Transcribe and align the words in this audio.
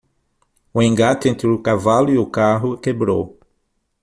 O 0.73 0.81
engate 0.81 1.29
entre 1.29 1.45
o 1.47 1.61
cavalo 1.61 2.09
e 2.09 2.17
o 2.17 2.25
carro 2.25 2.75
quebrou. 2.75 3.37